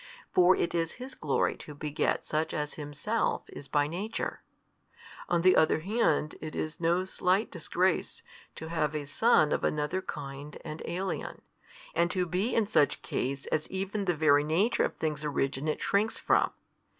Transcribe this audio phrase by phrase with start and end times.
[0.33, 4.41] For it is His glory to beget such as Himself is by Nature:
[5.29, 8.23] on the other hand it is no slight disgrace,
[8.55, 11.43] to have a son of another kind and alien,
[11.93, 16.17] and to be in such case as even the very nature of things originate shrinks
[16.17, 16.51] from.